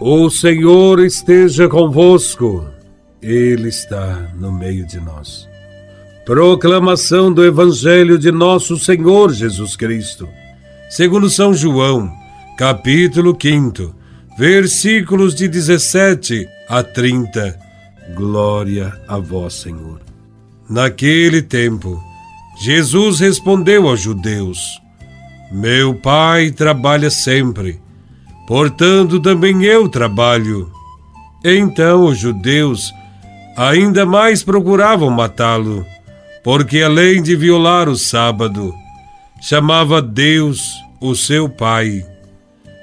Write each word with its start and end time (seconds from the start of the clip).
O 0.00 0.30
Senhor 0.30 1.00
esteja 1.00 1.68
convosco, 1.68 2.64
Ele 3.20 3.68
está 3.68 4.30
no 4.38 4.52
meio 4.52 4.86
de 4.86 5.00
nós. 5.00 5.48
Proclamação 6.24 7.32
do 7.32 7.44
Evangelho 7.44 8.16
de 8.16 8.30
Nosso 8.30 8.78
Senhor 8.78 9.32
Jesus 9.32 9.74
Cristo, 9.74 10.28
segundo 10.88 11.28
São 11.28 11.52
João, 11.52 12.12
capítulo 12.56 13.36
5, 13.36 13.92
versículos 14.38 15.34
de 15.34 15.48
17 15.48 16.46
a 16.68 16.80
30. 16.80 17.58
Glória 18.14 18.96
a 19.08 19.18
Vós, 19.18 19.54
Senhor. 19.54 20.00
Naquele 20.70 21.42
tempo, 21.42 22.00
Jesus 22.62 23.18
respondeu 23.18 23.88
aos 23.88 24.00
judeus: 24.00 24.80
Meu 25.50 25.92
Pai 25.92 26.52
trabalha 26.52 27.10
sempre 27.10 27.80
portanto 28.48 29.20
também 29.20 29.62
eu 29.62 29.90
trabalho. 29.90 30.72
Então 31.44 32.06
os 32.06 32.18
judeus 32.18 32.90
ainda 33.54 34.06
mais 34.06 34.42
procuravam 34.42 35.10
matá-lo, 35.10 35.84
porque 36.42 36.80
além 36.80 37.22
de 37.22 37.36
violar 37.36 37.90
o 37.90 37.94
sábado, 37.94 38.74
chamava 39.38 40.00
Deus 40.00 40.72
o 40.98 41.14
seu 41.14 41.46
Pai, 41.46 42.02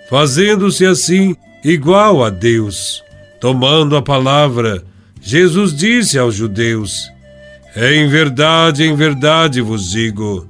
fazendo-se 0.08 0.86
assim 0.86 1.36
igual 1.64 2.24
a 2.24 2.30
Deus. 2.30 3.04
Tomando 3.42 3.98
a 3.98 4.04
palavra, 4.04 4.84
Jesus 5.20 5.76
disse 5.76 6.20
aos 6.20 6.36
judeus: 6.36 7.10
Em 7.76 8.08
verdade, 8.08 8.84
em 8.84 8.96
verdade 8.96 9.62
vos 9.62 9.90
digo, 9.90 10.48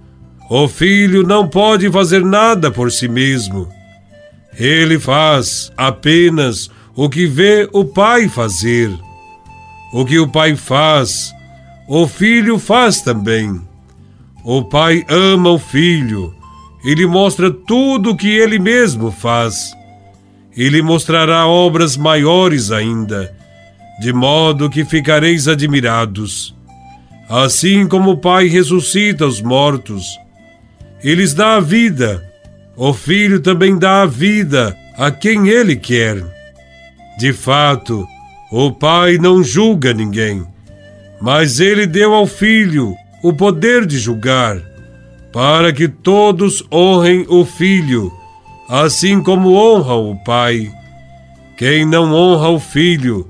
o 0.50 0.68
filho 0.68 1.24
não 1.24 1.48
pode 1.48 1.90
fazer 1.90 2.24
nada 2.24 2.70
por 2.70 2.92
si 2.92 3.08
mesmo 3.08 3.74
ele 4.58 5.00
faz 5.00 5.72
apenas 5.76 6.70
o 6.96 7.10
que 7.10 7.26
vê 7.26 7.68
o 7.74 7.84
Pai 7.84 8.30
fazer. 8.30 8.92
O 9.94 10.06
que 10.06 10.18
o 10.20 10.28
Pai 10.28 10.56
faz, 10.56 11.32
o 11.88 12.08
Filho 12.08 12.58
faz 12.58 13.02
também. 13.02 13.62
O 14.44 14.64
Pai 14.64 15.04
ama 15.10 15.50
o 15.52 15.60
Filho 15.60 16.34
e 16.84 16.94
lhe 16.94 17.06
mostra 17.06 17.50
tudo 17.52 18.12
o 18.12 18.16
que 18.16 18.28
ele 18.28 18.60
mesmo 18.60 19.12
faz. 19.12 19.76
E 20.56 20.70
lhe 20.70 20.82
mostrará 20.82 21.48
obras 21.48 21.98
maiores 21.98 22.72
ainda, 22.72 23.36
de 24.00 24.14
modo 24.14 24.70
que 24.70 24.86
ficareis 24.86 25.48
admirados. 25.48 26.56
Assim 27.28 27.88
como 27.88 28.12
o 28.12 28.18
Pai 28.18 28.48
ressuscita 28.48 29.26
os 29.26 29.42
mortos 29.42 30.06
e 31.04 31.14
lhes 31.14 31.34
dá 31.34 31.56
a 31.56 31.60
vida, 31.60 32.24
o 32.78 32.94
Filho 32.94 33.40
também 33.40 33.78
dá 33.78 34.02
a 34.02 34.06
vida 34.06 34.76
a 34.98 35.10
quem 35.10 35.48
ele 35.48 35.76
quer. 35.76 36.22
De 37.18 37.32
fato, 37.32 38.06
o 38.52 38.72
Pai 38.72 39.18
não 39.18 39.44
julga 39.44 39.94
ninguém, 39.94 40.46
mas 41.22 41.60
ele 41.60 41.88
deu 41.88 42.14
ao 42.14 42.28
Filho 42.28 42.96
o 43.24 43.34
poder 43.34 43.86
de 43.86 43.98
julgar, 43.98 44.62
para 45.32 45.72
que 45.72 45.88
todos 45.88 46.64
honrem 46.72 47.26
o 47.30 47.46
Filho, 47.46 48.12
assim 48.70 49.22
como 49.22 49.56
honram 49.56 50.12
o 50.12 50.24
Pai. 50.24 50.72
Quem 51.58 51.86
não 51.86 52.14
honra 52.14 52.50
o 52.50 52.60
Filho, 52.60 53.30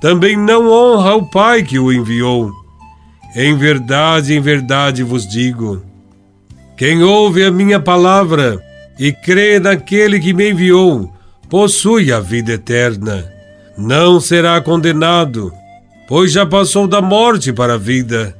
também 0.00 0.36
não 0.36 0.70
honra 0.70 1.14
o 1.14 1.28
Pai 1.28 1.62
que 1.62 1.78
o 1.78 1.92
enviou. 1.92 2.50
Em 3.36 3.54
verdade, 3.54 4.34
em 4.34 4.40
verdade 4.40 5.02
vos 5.02 5.28
digo: 5.28 5.82
quem 6.76 7.02
ouve 7.02 7.44
a 7.44 7.50
minha 7.50 7.78
palavra 7.78 8.58
e 8.98 9.12
crê 9.12 9.58
naquele 9.60 10.18
que 10.18 10.32
me 10.32 10.50
enviou, 10.50 11.12
possui 11.48 12.12
a 12.12 12.20
vida 12.20 12.52
eterna. 12.52 13.30
Não 13.76 14.20
será 14.20 14.60
condenado, 14.60 15.52
pois 16.08 16.32
já 16.32 16.44
passou 16.44 16.86
da 16.86 17.00
morte 17.00 17.52
para 17.52 17.74
a 17.74 17.78
vida. 17.78 18.36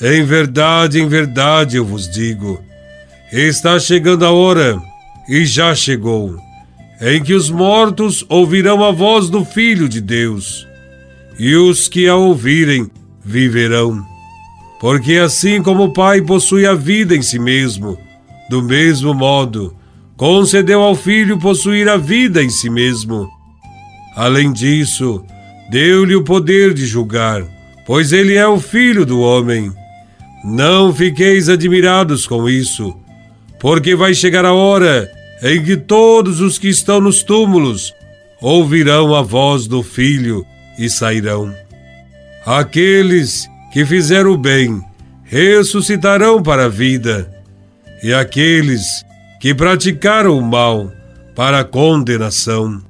Em 0.00 0.22
verdade, 0.22 1.00
em 1.00 1.08
verdade 1.08 1.76
eu 1.76 1.84
vos 1.84 2.10
digo: 2.10 2.60
está 3.32 3.78
chegando 3.78 4.26
a 4.26 4.30
hora, 4.30 4.78
e 5.28 5.44
já 5.46 5.74
chegou, 5.74 6.36
em 7.00 7.22
que 7.22 7.34
os 7.34 7.50
mortos 7.50 8.24
ouvirão 8.28 8.84
a 8.84 8.90
voz 8.90 9.30
do 9.30 9.44
Filho 9.44 9.88
de 9.88 10.00
Deus, 10.00 10.66
e 11.38 11.54
os 11.56 11.88
que 11.88 12.06
a 12.06 12.16
ouvirem 12.16 12.90
viverão. 13.24 14.04
Porque 14.78 15.14
assim 15.14 15.62
como 15.62 15.84
o 15.84 15.92
Pai 15.92 16.20
possui 16.20 16.66
a 16.66 16.74
vida 16.74 17.16
em 17.16 17.22
si 17.22 17.38
mesmo, 17.38 17.98
do 18.48 18.62
mesmo 18.62 19.14
modo, 19.14 19.75
concedeu 20.16 20.80
ao 20.80 20.94
Filho 20.94 21.38
possuir 21.38 21.88
a 21.88 21.96
vida 21.96 22.42
em 22.42 22.48
si 22.48 22.70
mesmo. 22.70 23.28
Além 24.14 24.52
disso, 24.52 25.24
deu-lhe 25.70 26.14
o 26.14 26.24
poder 26.24 26.72
de 26.72 26.86
julgar, 26.86 27.44
pois 27.86 28.12
ele 28.12 28.34
é 28.34 28.46
o 28.46 28.58
Filho 28.58 29.04
do 29.04 29.20
homem. 29.20 29.70
Não 30.44 30.94
fiqueis 30.94 31.48
admirados 31.48 32.26
com 32.26 32.48
isso, 32.48 32.96
porque 33.60 33.94
vai 33.94 34.14
chegar 34.14 34.44
a 34.44 34.54
hora 34.54 35.10
em 35.42 35.62
que 35.62 35.76
todos 35.76 36.40
os 36.40 36.58
que 36.58 36.68
estão 36.68 37.00
nos 37.00 37.22
túmulos 37.22 37.92
ouvirão 38.40 39.14
a 39.14 39.22
voz 39.22 39.66
do 39.66 39.82
Filho 39.82 40.46
e 40.78 40.88
sairão. 40.88 41.54
Aqueles 42.44 43.48
que 43.72 43.84
fizeram 43.84 44.30
o 44.32 44.38
bem 44.38 44.80
ressuscitarão 45.24 46.42
para 46.42 46.66
a 46.66 46.68
vida, 46.68 47.30
e 48.02 48.14
aqueles 48.14 49.04
que 49.40 49.54
praticaram 49.54 50.38
o 50.38 50.42
mal 50.42 50.90
para 51.34 51.60
a 51.60 51.64
condenação. 51.64 52.80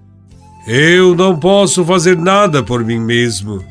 Eu 0.66 1.14
não 1.14 1.38
posso 1.38 1.84
fazer 1.84 2.16
nada 2.16 2.62
por 2.62 2.84
mim 2.84 2.98
mesmo. 2.98 3.64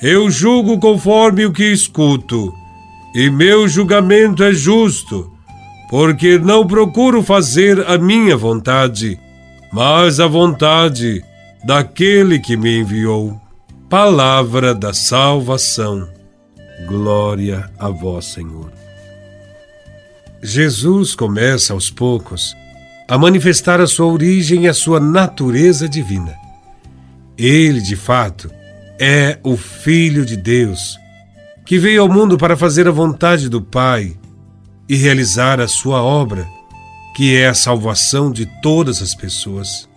Eu 0.00 0.30
julgo 0.30 0.78
conforme 0.78 1.44
o 1.44 1.52
que 1.52 1.72
escuto, 1.72 2.54
e 3.14 3.28
meu 3.30 3.66
julgamento 3.66 4.44
é 4.44 4.52
justo, 4.52 5.32
porque 5.90 6.38
não 6.38 6.66
procuro 6.66 7.22
fazer 7.22 7.84
a 7.88 7.98
minha 7.98 8.36
vontade, 8.36 9.18
mas 9.72 10.20
a 10.20 10.26
vontade 10.26 11.24
daquele 11.64 12.38
que 12.38 12.56
me 12.56 12.78
enviou. 12.78 13.40
Palavra 13.88 14.74
da 14.74 14.92
salvação. 14.92 16.06
Glória 16.86 17.70
a 17.78 17.88
vós, 17.88 18.26
Senhor. 18.26 18.70
Jesus 20.42 21.16
começa 21.16 21.72
aos 21.72 21.90
poucos 21.90 22.56
a 23.08 23.18
manifestar 23.18 23.80
a 23.80 23.86
sua 23.86 24.06
origem 24.06 24.64
e 24.64 24.68
a 24.68 24.74
sua 24.74 25.00
natureza 25.00 25.88
divina. 25.88 26.36
Ele, 27.36 27.80
de 27.80 27.96
fato, 27.96 28.50
é 29.00 29.38
o 29.42 29.56
Filho 29.56 30.24
de 30.24 30.36
Deus, 30.36 30.96
que 31.66 31.78
veio 31.78 32.02
ao 32.02 32.08
mundo 32.08 32.38
para 32.38 32.56
fazer 32.56 32.86
a 32.86 32.92
vontade 32.92 33.48
do 33.48 33.60
Pai 33.60 34.16
e 34.88 34.94
realizar 34.94 35.60
a 35.60 35.66
sua 35.66 36.02
obra, 36.02 36.46
que 37.16 37.34
é 37.36 37.48
a 37.48 37.54
salvação 37.54 38.30
de 38.30 38.46
todas 38.62 39.02
as 39.02 39.14
pessoas. 39.14 39.88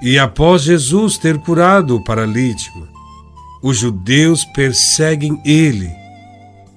E 0.00 0.16
após 0.18 0.62
Jesus 0.62 1.18
ter 1.18 1.38
curado 1.38 1.96
o 1.96 2.04
paralítico, 2.04 2.86
os 3.62 3.78
judeus 3.78 4.44
perseguem 4.44 5.40
ele 5.44 5.90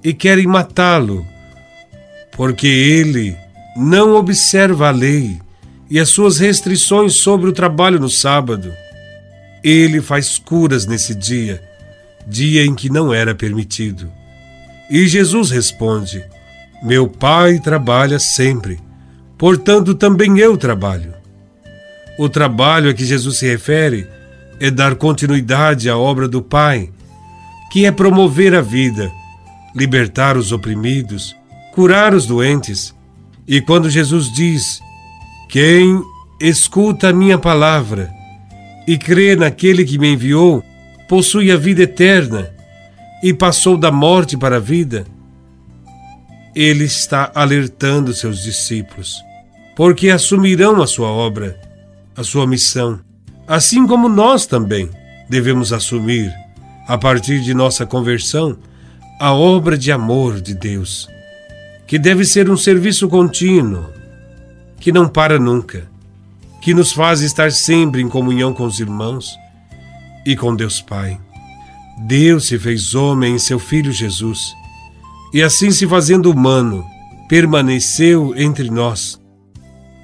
e 0.04 0.12
querem 0.12 0.48
matá-lo 0.48 1.26
porque 2.40 2.68
ele 2.68 3.36
não 3.76 4.16
observa 4.16 4.88
a 4.88 4.92
lei 4.92 5.42
e 5.90 6.00
as 6.00 6.08
suas 6.08 6.40
restrições 6.40 7.16
sobre 7.16 7.50
o 7.50 7.52
trabalho 7.52 8.00
no 8.00 8.08
sábado. 8.08 8.72
Ele 9.62 10.00
faz 10.00 10.38
curas 10.38 10.86
nesse 10.86 11.14
dia, 11.14 11.62
dia 12.26 12.64
em 12.64 12.74
que 12.74 12.90
não 12.90 13.14
era 13.14 13.36
permitido. 13.36 14.10
E 14.90 15.06
Jesus 15.06 15.52
responde: 15.52 16.24
Meu 16.82 17.10
Pai 17.10 17.60
trabalha 17.60 18.20
sempre, 18.20 18.80
portanto 19.38 19.94
também 19.94 20.40
eu 20.40 20.56
trabalho. 20.56 21.14
O 22.18 22.30
trabalho 22.30 22.90
a 22.90 22.94
que 22.94 23.04
Jesus 23.04 23.40
se 23.40 23.48
refere 23.52 24.08
é 24.62 24.72
dar 24.72 24.96
continuidade 24.96 25.90
à 25.90 25.98
obra 25.98 26.26
do 26.26 26.42
Pai, 26.42 26.90
que 27.70 27.86
é 27.86 27.92
promover 27.92 28.56
a 28.56 28.62
vida, 28.62 29.12
libertar 29.76 30.38
os 30.38 30.54
oprimidos, 30.54 31.38
curar 31.80 32.14
os 32.14 32.26
doentes. 32.26 32.94
E 33.48 33.62
quando 33.62 33.90
Jesus 33.90 34.30
diz: 34.30 34.82
Quem 35.48 36.04
escuta 36.42 37.08
a 37.08 37.14
minha 37.14 37.38
palavra 37.38 38.12
e 38.86 38.98
crê 38.98 39.34
naquele 39.34 39.86
que 39.86 39.98
me 39.98 40.12
enviou, 40.12 40.62
possui 41.08 41.50
a 41.54 41.56
vida 41.56 41.84
eterna 41.84 42.52
e 43.24 43.34
passou 43.34 43.78
da 43.78 43.90
morte 43.94 44.36
para 44.36 44.58
a 44.58 44.60
vida, 44.60 45.06
ele 46.54 46.84
está 46.84 47.32
alertando 47.34 48.14
seus 48.14 48.44
discípulos, 48.44 49.16
porque 49.74 50.10
assumirão 50.10 50.82
a 50.82 50.88
sua 50.88 51.08
obra, 51.08 51.58
a 52.14 52.26
sua 52.26 52.46
missão, 52.46 53.00
assim 53.48 53.88
como 53.88 54.10
nós 54.10 54.46
também 54.46 54.90
devemos 55.30 55.72
assumir, 55.72 56.30
a 56.90 56.98
partir 56.98 57.40
de 57.42 57.54
nossa 57.54 57.86
conversão, 57.86 58.58
a 59.18 59.34
obra 59.34 59.78
de 59.78 59.94
amor 59.94 60.42
de 60.42 60.54
Deus 60.54 61.08
que 61.90 61.98
deve 61.98 62.24
ser 62.24 62.52
um 62.52 62.56
serviço 62.56 63.10
contínuo, 63.10 63.90
que 64.80 64.92
não 64.92 65.10
para 65.10 65.40
nunca, 65.40 65.90
que 66.62 66.72
nos 66.72 66.92
faz 66.92 67.22
estar 67.22 67.52
sempre 67.52 68.00
em 68.00 68.08
comunhão 68.08 68.54
com 68.54 68.64
os 68.64 68.80
irmãos 68.80 69.36
e 70.24 70.36
com 70.36 70.56
Deus 70.56 70.84
Pai. 70.84 71.20
Deus 72.06 72.46
se 72.46 72.60
fez 72.60 72.94
homem 72.94 73.34
em 73.34 73.40
seu 73.40 73.58
Filho 73.58 73.92
Jesus, 73.92 74.54
e 75.34 75.42
assim 75.42 75.72
se 75.72 75.88
fazendo 75.88 76.30
humano, 76.30 76.86
permaneceu 77.28 78.36
entre 78.38 78.70
nós. 78.70 79.20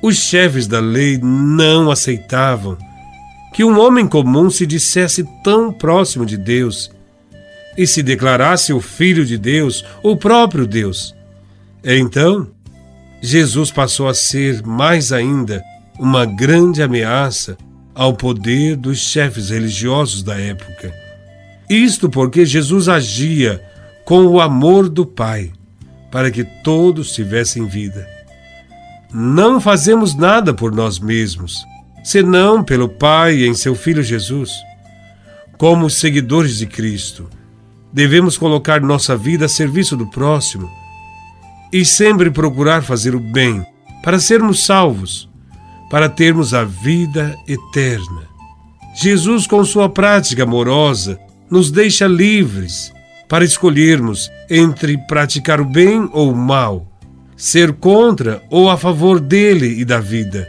Os 0.01 0.15
chefes 0.15 0.65
da 0.65 0.79
lei 0.79 1.19
não 1.21 1.91
aceitavam 1.91 2.79
que 3.53 3.63
um 3.63 3.79
homem 3.79 4.07
comum 4.07 4.49
se 4.49 4.65
dissesse 4.65 5.23
tão 5.43 5.71
próximo 5.71 6.25
de 6.25 6.35
Deus 6.35 6.89
e 7.77 7.85
se 7.85 8.01
declarasse 8.01 8.73
o 8.73 8.81
Filho 8.81 9.23
de 9.23 9.37
Deus, 9.37 9.85
o 10.01 10.17
próprio 10.17 10.65
Deus. 10.65 11.13
Então, 11.87 12.47
Jesus 13.21 13.69
passou 13.69 14.07
a 14.07 14.13
ser 14.15 14.65
mais 14.65 15.13
ainda 15.13 15.63
uma 15.99 16.25
grande 16.25 16.81
ameaça 16.81 17.55
ao 17.93 18.15
poder 18.15 18.75
dos 18.75 18.97
chefes 18.97 19.51
religiosos 19.51 20.23
da 20.23 20.35
época. 20.35 20.91
Isto 21.69 22.09
porque 22.09 22.43
Jesus 22.43 22.89
agia 22.89 23.63
com 24.03 24.25
o 24.25 24.41
amor 24.41 24.89
do 24.89 25.05
Pai 25.05 25.51
para 26.11 26.31
que 26.31 26.43
todos 26.63 27.13
tivessem 27.13 27.67
vida. 27.67 28.07
Não 29.13 29.61
fazemos 29.61 30.15
nada 30.15 30.55
por 30.55 30.73
nós 30.73 30.97
mesmos, 30.97 31.63
senão 32.03 32.63
pelo 32.63 32.89
Pai 32.89 33.45
em 33.45 33.53
seu 33.53 33.75
Filho 33.75 34.01
Jesus. 34.01 34.51
Como 35.55 35.89
seguidores 35.89 36.57
de 36.57 36.65
Cristo, 36.65 37.29
devemos 37.93 38.39
colocar 38.39 38.81
nossa 38.81 39.15
vida 39.15 39.45
a 39.45 39.49
serviço 39.49 39.95
do 39.95 40.07
próximo 40.07 40.84
e 41.75 41.83
sempre 41.83 42.31
procurar 42.31 42.83
fazer 42.83 43.13
o 43.13 43.19
bem 43.19 43.61
para 44.01 44.17
sermos 44.17 44.65
salvos 44.65 45.29
para 45.89 46.07
termos 46.07 46.53
a 46.53 46.63
vida 46.63 47.35
eterna. 47.45 48.23
Jesus, 48.95 49.45
com 49.45 49.61
sua 49.65 49.89
prática 49.89 50.43
amorosa, 50.43 51.19
nos 51.51 51.69
deixa 51.69 52.07
livres 52.07 52.93
para 53.27 53.43
escolhermos 53.43 54.31
entre 54.49 54.97
praticar 55.05 55.59
o 55.59 55.65
bem 55.65 56.09
ou 56.13 56.31
o 56.31 56.35
mal, 56.35 56.87
ser 57.35 57.73
contra 57.73 58.41
ou 58.49 58.69
a 58.69 58.77
favor 58.77 59.19
dele 59.19 59.77
e 59.77 59.83
da 59.83 59.99
vida, 59.99 60.47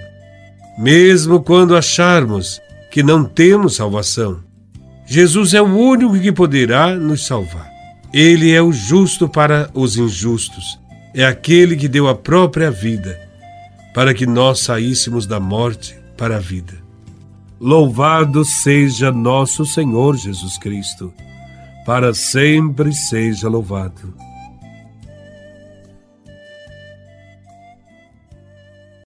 mesmo 0.78 1.40
quando 1.40 1.76
acharmos 1.76 2.60
que 2.88 3.02
não 3.02 3.24
temos 3.24 3.74
salvação. 3.74 4.44
Jesus 5.04 5.54
é 5.54 5.60
o 5.60 5.76
único 5.76 6.20
que 6.20 6.30
poderá 6.30 6.94
nos 6.94 7.26
salvar. 7.26 7.68
Ele 8.12 8.52
é 8.52 8.62
o 8.62 8.72
justo 8.72 9.28
para 9.28 9.68
os 9.74 9.96
injustos, 9.96 10.78
é 11.16 11.24
aquele 11.24 11.76
que 11.76 11.88
deu 11.88 12.08
a 12.08 12.14
própria 12.14 12.70
vida 12.70 13.18
para 13.94 14.12
que 14.12 14.26
nós 14.26 14.60
saíssemos 14.60 15.26
da 15.26 15.40
morte 15.40 15.98
para 16.14 16.36
a 16.36 16.38
vida. 16.38 16.74
Louvado 17.58 18.44
seja 18.44 19.10
nosso 19.10 19.64
Senhor 19.64 20.14
Jesus 20.18 20.58
Cristo, 20.58 21.10
para 21.86 22.12
sempre 22.12 22.92
seja 22.92 23.48
louvado. 23.48 24.12